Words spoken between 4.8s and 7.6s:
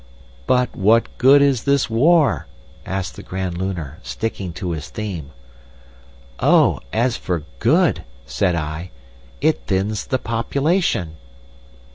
theme. "'Oh! as for